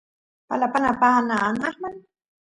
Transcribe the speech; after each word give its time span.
palapala 0.47 0.91
paan 1.01 1.27
anqman 1.47 1.95